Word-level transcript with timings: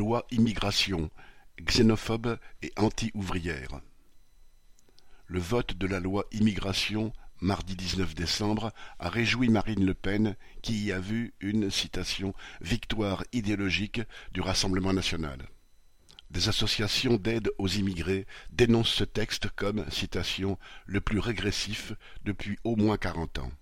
Loi 0.00 0.26
immigration, 0.30 1.10
xénophobe 1.60 2.38
et 2.62 2.72
anti-ouvrière. 2.78 3.82
Le 5.26 5.38
vote 5.38 5.74
de 5.74 5.86
la 5.86 6.00
loi 6.00 6.24
immigration, 6.32 7.12
mardi 7.42 7.76
19 7.76 8.14
décembre, 8.14 8.72
a 8.98 9.10
réjoui 9.10 9.50
Marine 9.50 9.84
Le 9.84 9.92
Pen, 9.92 10.36
qui 10.62 10.84
y 10.86 10.90
a 10.90 11.00
vu 11.00 11.34
une 11.40 11.70
citation 11.70 12.32
victoire 12.62 13.24
idéologique 13.34 14.00
du 14.32 14.40
Rassemblement 14.40 14.94
national. 14.94 15.50
Des 16.30 16.48
associations 16.48 17.18
d'aide 17.18 17.50
aux 17.58 17.68
immigrés 17.68 18.26
dénoncent 18.52 18.94
ce 18.94 19.04
texte 19.04 19.50
comme, 19.50 19.84
citation, 19.90 20.58
le 20.86 21.02
plus 21.02 21.18
régressif 21.18 21.92
depuis 22.24 22.58
au 22.64 22.74
moins 22.74 22.96
quarante 22.96 23.38
ans. 23.38 23.52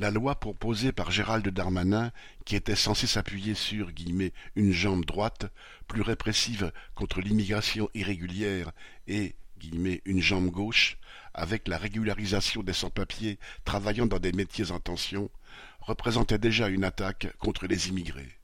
La 0.00 0.10
loi 0.10 0.34
proposée 0.34 0.92
par 0.92 1.10
Gérald 1.10 1.46
Darmanin, 1.46 2.10
qui 2.46 2.56
était 2.56 2.74
censée 2.74 3.06
s'appuyer 3.06 3.54
sur 3.54 3.90
«une 4.56 4.72
jambe 4.72 5.04
droite», 5.04 5.52
plus 5.88 6.00
répressive 6.00 6.72
contre 6.94 7.20
l'immigration 7.20 7.90
irrégulière 7.92 8.72
et 9.08 9.34
«une 10.06 10.22
jambe 10.22 10.48
gauche», 10.48 10.96
avec 11.34 11.68
la 11.68 11.76
régularisation 11.76 12.62
des 12.62 12.72
sans-papiers 12.72 13.38
travaillant 13.66 14.06
dans 14.06 14.18
des 14.18 14.32
métiers 14.32 14.70
en 14.70 14.80
tension, 14.80 15.30
représentait 15.80 16.38
déjà 16.38 16.68
une 16.68 16.84
attaque 16.84 17.36
contre 17.36 17.66
les 17.66 17.90
immigrés. 17.90 18.38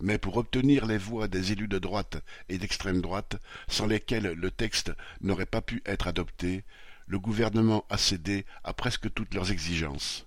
Mais 0.00 0.18
pour 0.18 0.36
obtenir 0.36 0.86
les 0.86 0.98
voix 0.98 1.28
des 1.28 1.52
élus 1.52 1.68
de 1.68 1.78
droite 1.78 2.20
et 2.48 2.58
d'extrême 2.58 3.00
droite, 3.00 3.36
sans 3.68 3.86
lesquels 3.86 4.32
le 4.32 4.50
texte 4.50 4.92
n'aurait 5.20 5.46
pas 5.46 5.62
pu 5.62 5.80
être 5.86 6.08
adopté, 6.08 6.64
le 7.06 7.20
gouvernement 7.20 7.84
a 7.88 7.98
cédé 7.98 8.44
à 8.64 8.72
presque 8.72 9.14
toutes 9.14 9.32
leurs 9.32 9.52
exigences 9.52 10.26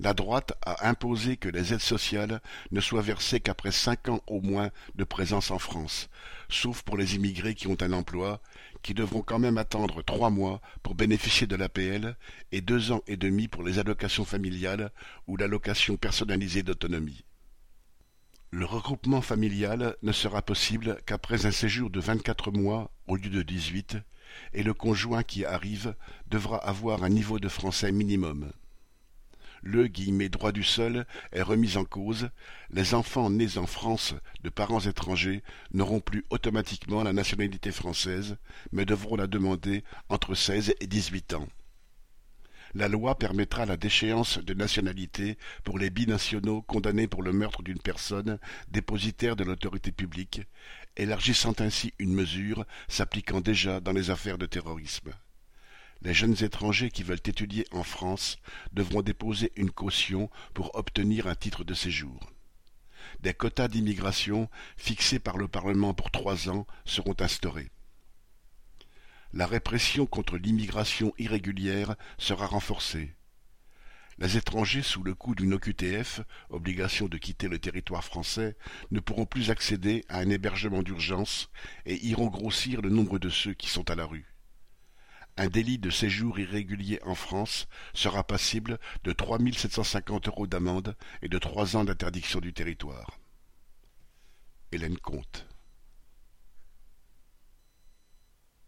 la 0.00 0.14
droite 0.14 0.52
a 0.62 0.88
imposé 0.88 1.36
que 1.36 1.48
les 1.48 1.72
aides 1.72 1.80
sociales 1.80 2.40
ne 2.70 2.80
soient 2.80 3.02
versées 3.02 3.40
qu'après 3.40 3.72
cinq 3.72 4.08
ans 4.08 4.20
au 4.26 4.40
moins 4.40 4.70
de 4.94 5.04
présence 5.04 5.50
en 5.50 5.58
France, 5.58 6.08
sauf 6.48 6.82
pour 6.82 6.96
les 6.96 7.16
immigrés 7.16 7.54
qui 7.54 7.66
ont 7.66 7.76
un 7.80 7.92
emploi, 7.92 8.40
qui 8.82 8.94
devront 8.94 9.22
quand 9.22 9.40
même 9.40 9.58
attendre 9.58 10.02
trois 10.02 10.30
mois 10.30 10.60
pour 10.82 10.94
bénéficier 10.94 11.46
de 11.46 11.56
l'APL 11.56 12.16
et 12.52 12.60
deux 12.60 12.92
ans 12.92 13.02
et 13.06 13.16
demi 13.16 13.48
pour 13.48 13.64
les 13.64 13.78
allocations 13.78 14.24
familiales 14.24 14.92
ou 15.26 15.36
l'allocation 15.36 15.96
personnalisée 15.96 16.62
d'autonomie. 16.62 17.24
Le 18.50 18.64
regroupement 18.64 19.20
familial 19.20 19.96
ne 20.02 20.12
sera 20.12 20.42
possible 20.42 21.00
qu'après 21.06 21.44
un 21.44 21.50
séjour 21.50 21.90
de 21.90 22.00
vingt-quatre 22.00 22.50
mois 22.50 22.92
au 23.06 23.16
lieu 23.16 23.30
de 23.30 23.42
dix-huit, 23.42 23.96
et 24.52 24.62
le 24.62 24.74
conjoint 24.74 25.22
qui 25.22 25.44
arrive 25.44 25.94
devra 26.28 26.58
avoir 26.58 27.02
un 27.02 27.08
niveau 27.08 27.38
de 27.38 27.48
français 27.48 27.92
minimum 27.92 28.52
le 29.62 29.88
droit 30.28 30.52
du 30.52 30.62
sol 30.62 31.06
est 31.32 31.42
remis 31.42 31.76
en 31.76 31.84
cause, 31.84 32.30
les 32.70 32.94
enfants 32.94 33.30
nés 33.30 33.58
en 33.58 33.66
France 33.66 34.14
de 34.42 34.50
parents 34.50 34.80
étrangers 34.80 35.42
n'auront 35.72 36.00
plus 36.00 36.24
automatiquement 36.30 37.02
la 37.02 37.12
nationalité 37.12 37.72
française, 37.72 38.36
mais 38.72 38.84
devront 38.84 39.16
la 39.16 39.26
demander 39.26 39.84
entre 40.08 40.34
seize 40.34 40.74
et 40.80 40.86
dix-huit 40.86 41.34
ans. 41.34 41.48
La 42.74 42.88
loi 42.88 43.18
permettra 43.18 43.64
la 43.64 43.78
déchéance 43.78 44.38
de 44.38 44.52
nationalité 44.52 45.38
pour 45.64 45.78
les 45.78 45.88
binationaux 45.88 46.60
condamnés 46.62 47.08
pour 47.08 47.22
le 47.22 47.32
meurtre 47.32 47.62
d'une 47.62 47.80
personne 47.80 48.38
dépositaire 48.70 49.36
de 49.36 49.44
l'autorité 49.44 49.90
publique, 49.90 50.42
élargissant 50.96 51.54
ainsi 51.60 51.94
une 51.98 52.12
mesure 52.12 52.66
s'appliquant 52.88 53.40
déjà 53.40 53.80
dans 53.80 53.92
les 53.92 54.10
affaires 54.10 54.38
de 54.38 54.46
terrorisme 54.46 55.12
les 56.02 56.14
jeunes 56.14 56.44
étrangers 56.44 56.90
qui 56.90 57.02
veulent 57.02 57.18
étudier 57.24 57.66
en 57.72 57.82
France 57.82 58.38
devront 58.72 59.02
déposer 59.02 59.52
une 59.56 59.70
caution 59.70 60.30
pour 60.54 60.74
obtenir 60.76 61.26
un 61.26 61.34
titre 61.34 61.64
de 61.64 61.74
séjour. 61.74 62.30
Des 63.20 63.34
quotas 63.34 63.68
d'immigration 63.68 64.48
fixés 64.76 65.18
par 65.18 65.38
le 65.38 65.48
Parlement 65.48 65.94
pour 65.94 66.10
trois 66.10 66.48
ans 66.48 66.66
seront 66.84 67.16
instaurés. 67.20 67.70
La 69.32 69.46
répression 69.46 70.06
contre 70.06 70.38
l'immigration 70.38 71.12
irrégulière 71.18 71.96
sera 72.16 72.46
renforcée. 72.46 73.14
Les 74.18 74.36
étrangers 74.36 74.82
sous 74.82 75.02
le 75.02 75.14
coup 75.14 75.34
d'une 75.34 75.54
OQTF, 75.54 76.22
obligation 76.50 77.06
de 77.06 77.18
quitter 77.18 77.46
le 77.46 77.58
territoire 77.58 78.02
français, 78.02 78.56
ne 78.90 79.00
pourront 79.00 79.26
plus 79.26 79.50
accéder 79.50 80.04
à 80.08 80.18
un 80.18 80.30
hébergement 80.30 80.82
d'urgence 80.82 81.50
et 81.86 82.04
iront 82.06 82.26
grossir 82.26 82.82
le 82.82 82.90
nombre 82.90 83.18
de 83.18 83.28
ceux 83.28 83.54
qui 83.54 83.68
sont 83.68 83.90
à 83.90 83.94
la 83.94 84.06
rue 84.06 84.37
un 85.38 85.46
délit 85.46 85.78
de 85.78 85.88
séjour 85.88 86.38
irrégulier 86.38 87.00
en 87.04 87.14
France 87.14 87.68
sera 87.94 88.24
passible 88.24 88.78
de 89.04 89.12
3 89.12 89.38
750 89.56 90.28
euros 90.28 90.46
d'amende 90.46 90.96
et 91.22 91.28
de 91.28 91.38
trois 91.38 91.76
ans 91.76 91.84
d'interdiction 91.84 92.40
du 92.40 92.52
territoire. 92.52 93.18
Hélène 94.72 94.98
Comte 94.98 95.47